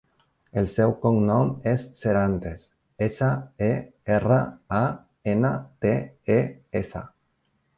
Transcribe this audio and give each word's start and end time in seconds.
El 0.59 0.67
seu 0.75 0.93
cognom 1.03 1.51
és 1.71 1.83
Serantes: 1.97 2.65
essa, 3.09 3.29
e, 3.67 3.69
erra, 4.19 4.41
a, 4.81 4.83
ena, 5.35 5.55
te, 5.87 5.93
e, 6.39 6.41
essa. 6.83 7.05